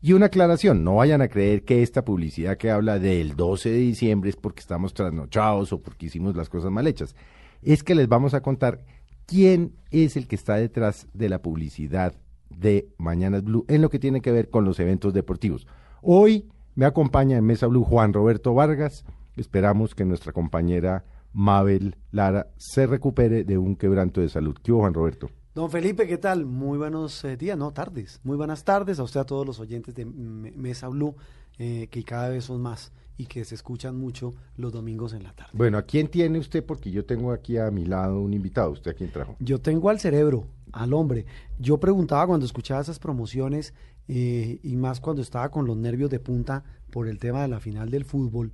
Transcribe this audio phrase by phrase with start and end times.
[0.00, 3.78] Y una aclaración, no vayan a creer que esta publicidad que habla del 12 de
[3.78, 7.16] diciembre es porque estamos trasnochados o porque hicimos las cosas mal hechas.
[7.62, 8.84] Es que les vamos a contar
[9.26, 12.14] quién es el que está detrás de la publicidad
[12.48, 15.66] de Mañanas Blue en lo que tiene que ver con los eventos deportivos.
[16.00, 19.04] Hoy me acompaña en Mesa Blue Juan Roberto Vargas.
[19.36, 24.56] Esperamos que nuestra compañera Mabel Lara se recupere de un quebranto de salud.
[24.62, 25.28] ¿Qué hubo, Juan Roberto?
[25.58, 26.46] Don Felipe, ¿qué tal?
[26.46, 28.20] Muy buenos eh, días, no, tardes.
[28.22, 31.16] Muy buenas tardes a usted, a todos los oyentes de Mesa Blue,
[31.58, 35.32] eh, que cada vez son más y que se escuchan mucho los domingos en la
[35.32, 35.50] tarde.
[35.54, 36.64] Bueno, ¿a quién tiene usted?
[36.64, 38.70] Porque yo tengo aquí a mi lado un invitado.
[38.70, 39.34] ¿Usted a quién trajo?
[39.40, 41.26] Yo tengo al cerebro, al hombre.
[41.58, 43.74] Yo preguntaba cuando escuchaba esas promociones
[44.06, 46.62] eh, y más cuando estaba con los nervios de punta
[46.92, 48.52] por el tema de la final del fútbol,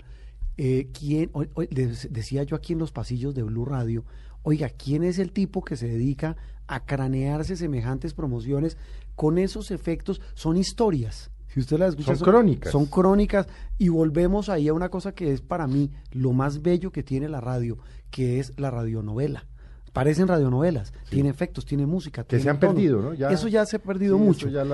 [0.57, 1.31] eh, ¿quién,
[1.69, 4.07] decía yo aquí en los pasillos de Blue Radio,
[4.45, 6.37] oiga, ¿quién es el tipo que se dedica
[6.69, 8.77] a cranearse semejantes promociones
[9.17, 10.21] con esos efectos?
[10.35, 11.31] Son historias.
[11.49, 12.73] Si usted las escucha, Son crónicas.
[12.73, 13.47] Son crónicas
[13.79, 17.29] y volvemos ahí a una cosa que es para mí lo más bello que tiene
[17.29, 17.79] la radio,
[18.11, 19.47] que es la radionovela.
[19.93, 22.23] Parecen radionovelas, tiene efectos, tiene música.
[22.25, 22.73] Que tiene se han tono.
[22.75, 23.15] perdido, ¿no?
[23.15, 24.49] Ya- eso ya se ha perdido Sí, mucho.
[24.49, 24.65] eso ya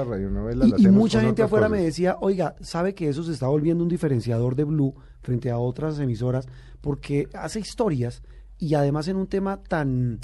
[0.79, 1.79] Y- mucha gente afuera cosas.
[1.79, 5.59] me decía, oiga, sabe que eso se está volviendo un diferenciador de Blue frente a
[5.59, 6.49] otras emisoras
[6.81, 8.23] porque hace historias
[8.61, 10.20] y además en un tema tan,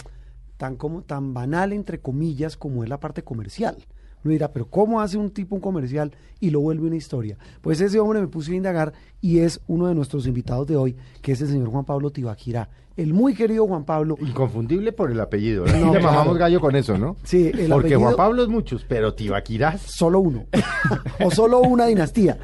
[0.58, 3.86] tan como tan banal entre comillas como es la parte comercial.
[4.26, 7.38] Uno dirá, pero ¿cómo hace un tipo un comercial y lo vuelve una historia?
[7.60, 10.96] Pues ese hombre me puse a indagar y es uno de nuestros invitados de hoy,
[11.22, 12.68] que es el señor Juan Pablo Tibaquirá.
[12.96, 14.16] El muy querido Juan Pablo.
[14.20, 15.64] Inconfundible por el apellido.
[15.64, 16.02] Aquí No, le claro.
[16.16, 17.16] mamamos gallo con eso, ¿no?
[17.24, 19.82] Sí, el Porque apellido- Juan Pablo es muchos, pero Tibaquirás.
[19.82, 20.46] solo uno
[21.24, 22.38] o solo una dinastía.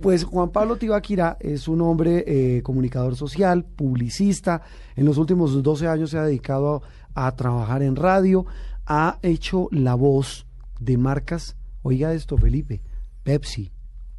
[0.00, 4.62] Pues Juan Pablo Tibaquirá es un hombre eh, comunicador social, publicista.
[4.96, 6.82] En los últimos 12 años se ha dedicado
[7.14, 8.46] a, trabajar en radio.
[8.86, 10.46] Ha hecho la voz
[10.78, 12.82] de marcas, oiga esto Felipe,
[13.22, 13.70] Pepsi,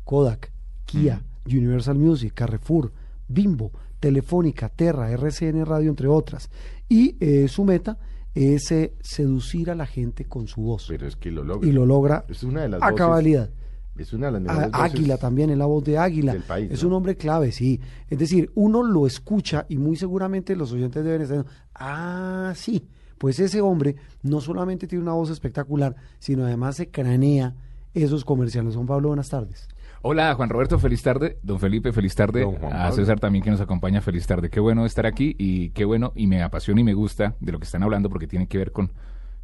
[0.03, 0.51] Kodak,
[0.85, 2.91] Kia, Universal Music, Carrefour,
[3.27, 6.49] Bimbo, Telefónica, Terra, RCN Radio, entre otras.
[6.87, 7.97] Y eh, su meta
[8.33, 11.67] es eh, seducir a la gente con su voz Pero es que lo logra.
[11.67, 13.49] y lo logra Es una de las a cabalidad.
[13.97, 16.31] Es una de las mejores Águila también, es la voz de Águila.
[16.33, 16.89] del país, es ¿no?
[16.89, 17.81] un hombre clave, sí.
[18.07, 22.87] Es decir, uno lo escucha y muy seguramente los oyentes deben estar diciendo, ah, sí,
[23.19, 27.53] pues ese hombre no solamente tiene una voz espectacular, sino además se cranea
[27.93, 28.73] esos comerciales.
[28.73, 29.67] Juan Pablo, buenas tardes.
[30.01, 31.37] Hola, Juan Roberto, feliz tarde.
[31.43, 32.41] Don Felipe, feliz tarde.
[32.41, 32.91] Don A.
[32.93, 34.49] César también que nos acompaña, feliz tarde.
[34.49, 37.59] Qué bueno estar aquí y qué bueno y me apasiona y me gusta de lo
[37.59, 38.93] que están hablando porque tiene que ver con,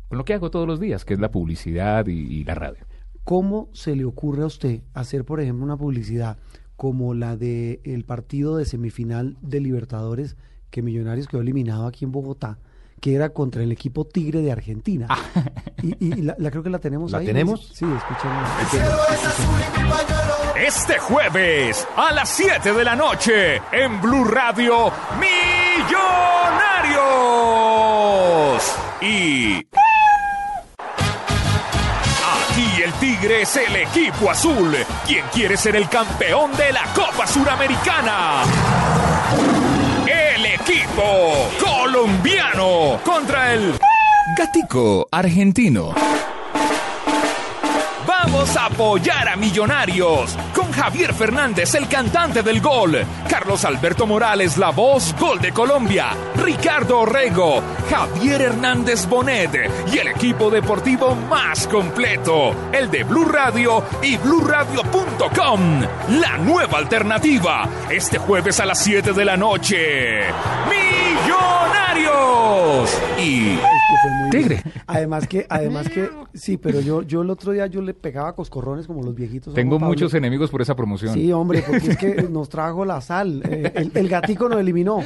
[0.07, 2.85] con lo que hago todos los días, que es la publicidad y, y la radio.
[3.25, 6.37] ¿Cómo se le ocurre a usted hacer, por ejemplo, una publicidad
[6.77, 10.37] como la de el partido de semifinal de Libertadores
[10.69, 12.59] que Millonarios quedó eliminado aquí en Bogotá,
[13.01, 15.07] que era contra el equipo Tigre de Argentina?
[15.83, 17.25] Y, y la, la creo que la tenemos ¿La ahí.
[17.27, 17.67] tenemos?
[17.73, 18.49] Sí, escuchemos.
[20.55, 24.91] Este jueves a las 7 de la noche en Blue Radio
[27.35, 28.77] Millonarios.
[29.01, 29.57] Y
[32.33, 34.75] aquí el Tigre es el equipo azul,
[35.05, 38.43] quien quiere ser el campeón de la Copa Suramericana.
[40.67, 43.77] Equipo colombiano contra el
[44.35, 45.93] Gatico argentino.
[48.55, 50.37] Apoyar a Millonarios.
[50.53, 56.09] Con Javier Fernández, el cantante del gol, Carlos Alberto Morales, la voz gol de Colombia,
[56.35, 59.69] Ricardo Orrego, Javier Hernández Bonet.
[59.91, 67.67] Y el equipo deportivo más completo, el de Blue Radio y bluradio.com, la nueva alternativa,
[67.89, 70.23] este jueves a las 7 de la noche.
[70.69, 71.75] Millonarios.
[73.19, 73.57] Y
[74.25, 74.61] muy Tigre.
[74.63, 74.75] bien.
[74.87, 78.87] Además que, además que, sí, pero yo, yo el otro día yo le pegaba coscorrones
[78.87, 79.53] como los viejitos.
[79.53, 81.13] Tengo muchos enemigos por esa promoción.
[81.13, 83.41] Sí, hombre, porque es que nos trajo la sal.
[83.49, 84.99] Eh, el, el gatico nos eliminó,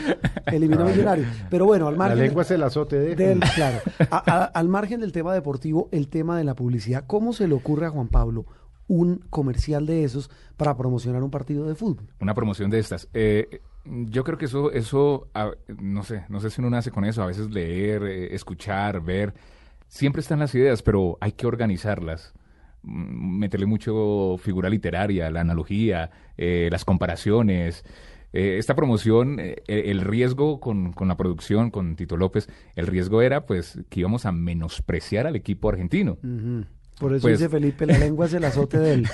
[0.48, 1.28] eliminó a Millonarios.
[1.50, 2.20] Pero bueno, al La margen.
[2.20, 3.16] lengua es el azote de...
[3.16, 3.78] del, claro,
[4.12, 7.04] A- a- al margen del tema deportivo, el tema de la publicidad.
[7.08, 8.46] ¿Cómo se le ocurre a Juan Pablo
[8.88, 12.08] un comercial de esos para promocionar un partido de fútbol?
[12.20, 13.08] una promoción de estas.
[13.14, 15.30] Eh, yo creo que eso, eso,
[15.80, 19.34] no sé, no sé si uno nace con eso, a veces leer, eh, escuchar, ver,
[19.88, 22.34] siempre están las ideas, pero hay que organizarlas.
[22.84, 27.84] mm, meterle mucho figura literaria, la analogía, eh, las comparaciones.
[28.32, 33.22] Eh, esta promoción, eh, el riesgo con, con la producción, con Tito López, el riesgo
[33.22, 36.18] era pues que íbamos a menospreciar al equipo argentino.
[37.00, 39.08] Por eso Pues- dice Felipe, la lengua es el azote de él.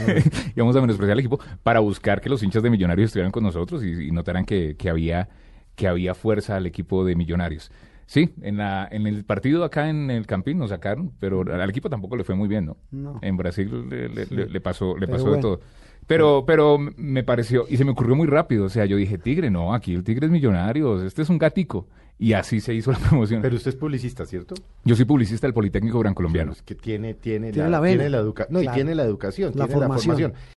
[0.55, 3.83] íbamos a menospreciar al equipo para buscar que los hinchas de Millonarios estuvieran con nosotros
[3.83, 5.29] y, y notaran que, que había,
[5.75, 7.71] que había fuerza al equipo de Millonarios.
[8.07, 11.89] Sí, en, la, en el partido acá en el Campín nos sacaron, pero al equipo
[11.89, 12.77] tampoco le fue muy bien, ¿no?
[12.91, 13.19] No.
[13.23, 15.59] En Brasil le, le- le- le pasó, le Pero pasó de todo.
[16.07, 19.49] Pero, pero me pareció, y se me ocurrió muy rápido, o sea, yo dije, Tigre,
[19.49, 21.87] no, aquí el Tigre es Millonarios, este es un gatico.
[22.17, 23.41] Y así se hizo la promoción.
[23.41, 24.55] Pero usted es publicista, ¿cierto?
[24.85, 26.53] yo soy publicista del Politécnico Gran Colombiano.
[26.53, 27.95] Es que tiene, tiene, Tiene la la, vena.
[27.97, 28.73] tiene la educa no, Claro.
[28.73, 30.15] y tiene la educación, La tiene formación.
[30.21, 30.33] la formación.